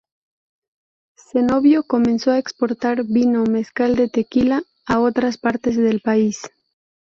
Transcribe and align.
Cenobio 1.15 1.83
comenzó 1.83 2.31
a 2.31 2.39
exportar 2.39 3.03
vino 3.05 3.43
mezcal 3.43 3.95
de 3.95 4.09
Tequila 4.09 4.63
a 4.87 4.99
otras 4.99 5.37
partes 5.37 5.77
del 5.77 6.01
país. 6.01 6.41